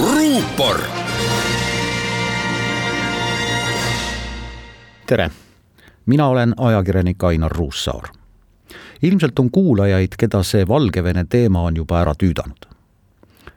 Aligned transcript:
ruupor. 0.00 0.80
tere, 5.06 5.30
mina 6.06 6.26
olen 6.28 6.54
ajakirjanik 6.56 7.24
Ainar 7.24 7.52
Ruussaar. 7.52 8.02
ilmselt 9.02 9.38
on 9.38 9.50
kuulajaid, 9.50 10.08
keda 10.18 10.42
see 10.42 10.68
Valgevene 10.68 11.24
teema 11.28 11.62
on 11.62 11.76
juba 11.76 12.00
ära 12.00 12.14
tüüdanud. 12.14 12.66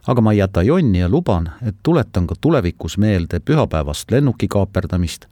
aga 0.08 0.22
ma 0.22 0.32
ei 0.32 0.38
jäta 0.38 0.62
jonni 0.62 1.00
ja 1.00 1.10
luban, 1.10 1.52
et 1.68 1.76
tuletan 1.84 2.28
ka 2.28 2.36
tulevikus 2.42 2.98
meelde 2.98 3.40
pühapäevast 3.40 4.12
lennuki 4.12 4.48
kaaperdamist, 4.48 5.26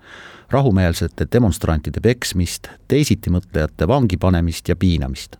rahumeelsete 0.50 1.28
demonstrantide 1.32 2.00
peksmist, 2.00 2.68
teisitimõtlejate 2.88 3.88
vangi 3.88 4.18
panemist 4.18 4.70
ja 4.70 4.76
piinamist 4.76 5.38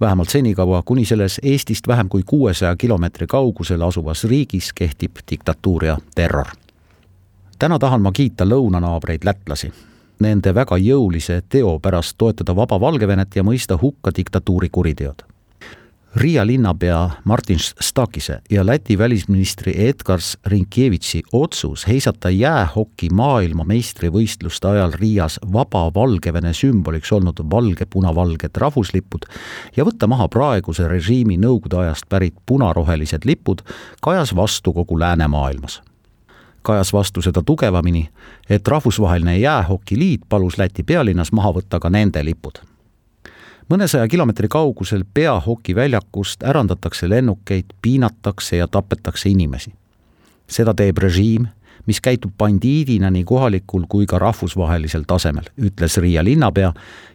vähemalt 0.00 0.28
senikaua, 0.28 0.82
kuni 0.84 1.04
selles 1.04 1.40
Eestist 1.42 1.88
vähem 1.88 2.08
kui 2.08 2.22
kuuesaja 2.26 2.76
kilomeetri 2.76 3.26
kaugusel 3.26 3.82
asuvas 3.82 4.24
riigis 4.24 4.72
kehtib 4.72 5.16
diktatuur 5.30 5.84
ja 5.84 5.98
terror. 6.14 6.46
täna 7.58 7.78
tahan 7.78 8.02
ma 8.02 8.12
kiita 8.12 8.44
lõunanaabreid 8.44 9.24
lätlasi, 9.24 9.72
nende 10.20 10.54
väga 10.54 10.76
jõulise 10.76 11.42
teo 11.48 11.78
pärast 11.78 12.14
toetada 12.18 12.56
vaba 12.56 12.80
Valgevenet 12.80 13.36
ja 13.36 13.42
mõista 13.42 13.78
hukka 13.82 14.10
diktatuuri 14.16 14.68
kuriteod 14.68 15.37
Riia 16.16 16.46
linnapea 16.46 17.10
Martin 17.24 17.58
Stakise 17.80 18.40
ja 18.50 18.66
Läti 18.66 18.98
välisministri 18.98 19.88
Edgars 19.88 20.38
Rinkevitši 20.46 21.22
otsus 21.32 21.86
heisata 21.86 22.30
jäähoki 22.30 23.10
maailmameistrivõistluste 23.12 24.68
ajal 24.68 24.92
Riias 24.94 25.36
vaba 25.52 25.90
Valgevene 25.94 26.52
sümboliks 26.52 27.12
olnud 27.12 27.42
valge-punavalged 27.50 28.56
rahvuslipud 28.56 29.28
ja 29.76 29.84
võtta 29.84 30.08
maha 30.08 30.30
praeguse 30.32 30.88
režiimi 30.88 31.36
nõukogude 31.36 31.76
ajast 31.82 32.08
pärit 32.08 32.34
punarohelised 32.46 33.28
lipud 33.28 33.60
kajas 34.00 34.34
vastu 34.36 34.72
kogu 34.72 34.98
läänemaailmas. 34.98 35.82
Kajas 36.62 36.92
vastu 36.92 37.22
seda 37.22 37.42
tugevamini, 37.42 38.08
et 38.50 38.68
Rahvusvaheline 38.68 39.38
Jäähokiliit 39.38 40.20
palus 40.28 40.58
Läti 40.58 40.82
pealinnas 40.82 41.32
maha 41.32 41.52
võtta 41.60 41.80
ka 41.80 41.92
nende 41.92 42.24
lipud 42.24 42.64
mõnesaja 43.68 44.08
kilomeetri 44.08 44.48
kaugusel 44.48 45.04
peahokiväljakust 45.14 46.42
ärandatakse 46.42 47.08
lennukeid, 47.08 47.64
piinatakse 47.82 48.56
ja 48.56 48.68
tapetakse 48.68 49.28
inimesi. 49.28 49.72
seda 50.48 50.74
teeb 50.74 50.98
režiim, 50.98 51.46
mis 51.86 52.00
käitub 52.00 52.32
bandiidina 52.38 53.10
nii 53.10 53.24
kohalikul 53.24 53.84
kui 53.88 54.06
ka 54.06 54.18
rahvusvahelisel 54.18 55.04
tasemel, 55.06 55.44
ütles 55.60 55.96
Riia 56.00 56.24
linnapea 56.24 56.72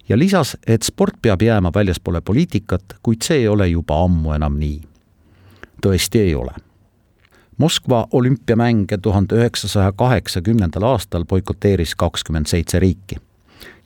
ja 0.09 0.18
lisas, 0.18 0.58
et 0.68 0.84
sport 0.84 1.16
peab 1.22 1.42
jääma 1.42 1.72
väljaspoole 1.76 2.22
poliitikat, 2.22 2.84
kuid 3.04 3.22
see 3.22 3.38
ei 3.38 3.48
ole 3.48 3.68
juba 3.68 4.04
ammu 4.04 4.34
enam 4.34 4.59
nii. 4.59 4.81
tõesti 5.86 6.20
ei 6.20 6.36
ole. 6.36 6.54
Moskva 7.58 8.08
olümpiamänge 8.12 8.98
tuhande 8.98 9.36
üheksasaja 9.36 9.92
kaheksakümnendal 9.92 10.84
aastal 10.84 11.26
boikoteeris 11.26 11.96
kakskümmend 11.96 12.46
seitse 12.46 12.80
riiki 12.80 13.18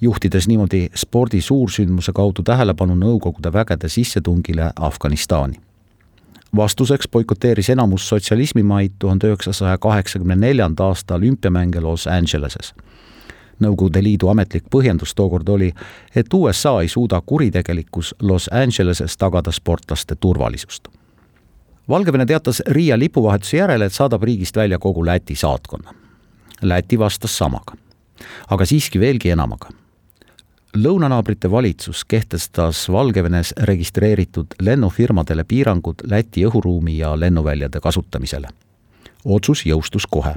juhtides 0.02 0.48
niimoodi 0.48 0.90
spordi 0.96 1.42
suursündmuse 1.42 2.12
kaudu 2.14 2.44
tähelepanu 2.44 2.96
Nõukogude 2.96 3.54
vägede 3.54 3.90
sissetungile 3.90 4.72
Afganistani. 4.76 5.56
vastuseks 6.56 7.08
boikoteeris 7.12 7.70
enamus 7.70 8.10
sotsialismimaid 8.10 8.92
tuhande 9.00 9.28
üheksasaja 9.28 9.78
kaheksakümne 9.78 10.36
neljanda 10.36 10.84
aasta 10.84 11.16
olümpiamänge 11.16 11.82
Los 11.82 12.08
Angeleses. 12.08 12.74
Nõukogude 13.60 14.04
Liidu 14.04 14.28
ametlik 14.28 14.64
põhjendus 14.76 15.16
tookord 15.16 15.50
oli, 15.50 15.74
et 16.16 16.34
USA 16.34 16.82
ei 16.82 16.88
suuda 16.88 17.22
kuritegelikus 17.26 18.16
Los 18.22 18.50
Angeleses 18.54 19.18
tagada 19.18 19.52
sportlaste 19.52 20.16
turvalisust. 20.16 20.88
Valgevene 21.90 22.26
teatas 22.26 22.62
Riia 22.68 23.00
lipuvahetuse 23.00 23.58
järel, 23.58 23.82
et 23.82 23.94
saadab 23.94 24.24
riigist 24.24 24.56
välja 24.56 24.80
kogu 24.80 25.06
Läti 25.06 25.36
saatkonna. 25.36 25.94
Läti 26.62 27.00
vastas 27.00 27.38
samaga, 27.38 27.74
aga 28.50 28.66
siiski 28.66 29.00
veelgi 29.00 29.30
enamaga 29.30 29.70
lõunanaabrite 30.76 31.52
valitsus 31.52 32.06
kehtestas 32.06 32.90
Valgevenes 32.92 33.54
registreeritud 33.58 34.46
lennufirmadele 34.62 35.44
piirangud 35.44 35.96
Läti 36.10 36.46
õhuruumi 36.46 36.98
ja 36.98 37.20
lennuväljade 37.20 37.80
kasutamisele. 37.80 38.48
otsus 39.26 39.66
jõustus 39.66 40.08
kohe. 40.10 40.36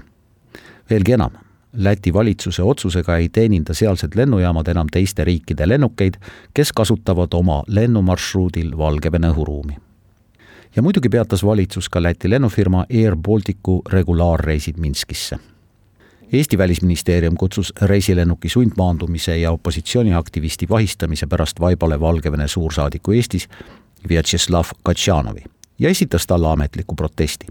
veelgi 0.91 1.13
enam, 1.13 1.31
Läti 1.73 2.13
valitsuse 2.15 2.63
otsusega 2.63 3.17
ei 3.17 3.29
teeninda 3.29 3.75
sealsed 3.75 4.15
lennujaamad 4.15 4.69
enam 4.69 4.87
teiste 4.93 5.25
riikide 5.25 5.69
lennukeid, 5.69 6.15
kes 6.55 6.73
kasutavad 6.73 7.29
oma 7.33 7.63
lennumarsruudil 7.67 8.79
Valgevene 8.79 9.29
õhuruumi. 9.29 9.77
ja 10.77 10.83
muidugi 10.83 11.09
peatas 11.09 11.45
valitsus 11.45 11.89
ka 11.89 12.03
Läti 12.03 12.31
lennufirma 12.31 12.85
Air 12.91 13.17
Balticu 13.17 13.83
regulaarreisid 13.93 14.77
Minskisse 14.77 15.39
Eesti 16.33 16.59
Välisministeerium 16.59 17.37
kutsus 17.37 17.73
reisilennuki 17.83 18.49
sundmaandumise 18.49 19.39
ja 19.39 19.51
opositsiooniaktivisti 19.51 20.69
vahistamise 20.69 21.27
pärast 21.27 21.61
vaibale 21.61 22.01
Valgevene 22.01 22.49
suursaadiku 22.49 23.13
Eestis 23.13 23.49
Vjatšeslav 24.09 24.65
Katšanovi 24.83 25.45
ja 25.79 25.89
esitas 25.89 26.27
talle 26.27 26.49
ametliku 26.49 26.95
protesti. 26.95 27.47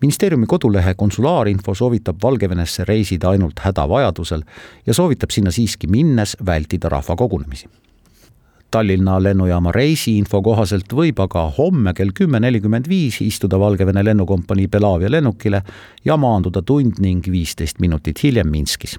ministeeriumi 0.00 0.46
kodulehe 0.46 0.94
konsulaarinfo 0.94 1.74
soovitab 1.74 2.16
Valgevenesse 2.22 2.84
reisida 2.84 3.28
ainult 3.28 3.60
hädavajadusel 3.60 4.42
ja 4.86 4.94
soovitab 4.94 5.30
sinna 5.30 5.50
siiski 5.50 5.86
minnes 5.86 6.36
vältida 6.46 6.88
rahvakogunemisi 6.88 7.68
Tallinna 8.74 9.22
lennujaama 9.22 9.70
reisiinfo 9.72 10.40
kohaselt 10.42 10.90
võib 10.98 11.20
aga 11.22 11.44
homme 11.58 11.92
kell 11.94 12.10
kümme 12.10 12.40
nelikümmend 12.42 12.88
viis 12.90 13.20
istuda 13.22 13.54
Valgevene 13.62 14.02
lennukompanii 14.02 14.66
Belavia 14.66 15.12
lennukile 15.14 15.60
ja 16.04 16.16
maanduda 16.18 16.62
tund 16.66 16.98
ning 16.98 17.22
viisteist 17.30 17.78
minutit 17.78 18.24
hiljem 18.24 18.50
Minskis. 18.50 18.96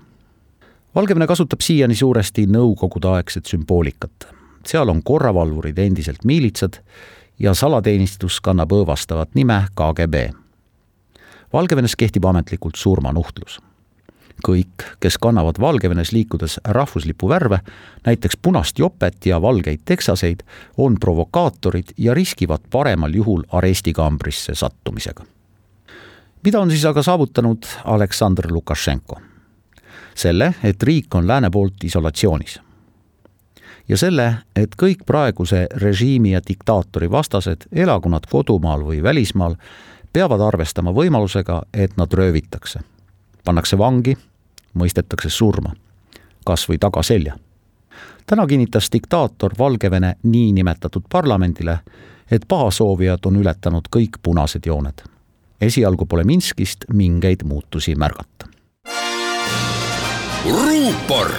Valgevene 0.96 1.28
kasutab 1.28 1.59
siiani 1.59 1.96
suuresti 1.96 2.47
nõukogudeaegset 2.56 3.52
sümboolikat. 3.52 4.30
seal 4.66 4.90
on 4.90 5.03
korravalvurid 5.03 5.78
endiselt 5.78 6.24
miilitsad 6.24 6.80
ja 7.40 7.53
salateenistus 7.53 8.40
kannab 8.42 8.72
õõvastavat 8.72 9.36
nime 9.36 9.66
KGB. 9.75 10.30
Valgevenes 11.53 11.96
kehtib 11.96 12.25
ametlikult 12.25 12.75
surmanuhtlus 12.75 13.59
kõik, 14.47 14.85
kes 15.00 15.17
kannavad 15.22 15.59
Valgevenes 15.61 16.11
liikudes 16.11 16.59
rahvuslipu 16.63 17.29
värve, 17.29 17.59
näiteks 18.06 18.38
punast 18.41 18.79
jopet 18.79 19.25
ja 19.25 19.41
valgeid 19.41 19.81
teksaseid, 19.85 20.44
on 20.78 21.00
provokaatorid 21.00 21.95
ja 21.97 22.13
riskivad 22.13 22.67
paremal 22.72 23.13
juhul 23.13 23.44
arestikambrisse 23.51 24.56
sattumisega. 24.56 25.23
mida 26.44 26.59
on 26.59 26.69
siis 26.69 26.85
aga 26.85 27.03
saavutanud 27.03 27.66
Aleksandr 27.85 28.51
Lukašenko? 28.51 29.22
selle, 30.16 30.53
et 30.63 30.83
riik 30.83 31.16
on 31.16 31.27
lääne 31.27 31.50
poolt 31.50 31.83
isolatsioonis. 31.83 32.59
ja 33.88 33.97
selle, 33.97 34.35
et 34.56 34.75
kõik 34.83 35.06
praeguse 35.06 35.67
režiimi 35.72 36.31
ja 36.31 36.41
diktaatori 36.47 37.12
vastased, 37.12 37.67
elagu 37.72 38.09
nad 38.09 38.25
kodumaal 38.31 38.85
või 38.85 39.03
välismaal, 39.03 39.56
peavad 40.13 40.41
arvestama 40.41 40.91
võimalusega, 40.91 41.63
et 41.73 41.97
nad 41.97 42.13
röövitakse 42.13 42.79
pannakse 43.45 43.77
vangi, 43.77 44.17
mõistetakse 44.75 45.30
surma, 45.30 45.74
kas 46.46 46.69
või 46.69 46.78
tagaselja. 46.78 47.38
täna 48.25 48.47
kinnitas 48.47 48.90
diktaator 48.91 49.53
Valgevene 49.58 50.16
niinimetatud 50.24 51.03
parlamendile, 51.12 51.80
et 52.31 52.46
pahasoovijad 52.47 53.25
on 53.25 53.36
ületanud 53.36 53.88
kõik 53.96 54.19
punased 54.24 54.66
jooned. 54.66 55.03
esialgu 55.62 56.06
pole 56.06 56.24
Minskist 56.24 56.86
mingeid 56.94 57.44
muutusi 57.44 57.96
märgata. 57.96 58.47
ruupor 60.46 61.31